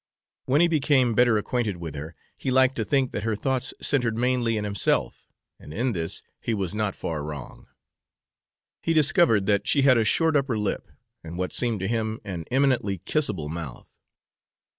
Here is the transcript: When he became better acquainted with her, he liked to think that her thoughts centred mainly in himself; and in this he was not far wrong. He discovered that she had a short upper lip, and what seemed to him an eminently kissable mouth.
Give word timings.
When 0.45 0.61
he 0.61 0.67
became 0.67 1.13
better 1.13 1.37
acquainted 1.37 1.77
with 1.77 1.93
her, 1.93 2.15
he 2.35 2.49
liked 2.49 2.75
to 2.77 2.83
think 2.83 3.11
that 3.11 3.21
her 3.21 3.35
thoughts 3.35 3.71
centred 3.83 4.17
mainly 4.17 4.57
in 4.57 4.63
himself; 4.63 5.27
and 5.59 5.71
in 5.71 5.91
this 5.93 6.23
he 6.39 6.55
was 6.55 6.73
not 6.73 6.95
far 6.95 7.23
wrong. 7.23 7.67
He 8.81 8.95
discovered 8.95 9.45
that 9.45 9.67
she 9.67 9.83
had 9.83 9.99
a 9.99 10.03
short 10.03 10.35
upper 10.35 10.57
lip, 10.57 10.87
and 11.23 11.37
what 11.37 11.53
seemed 11.53 11.81
to 11.81 11.87
him 11.87 12.19
an 12.25 12.45
eminently 12.49 12.97
kissable 12.97 13.47
mouth. 13.47 13.99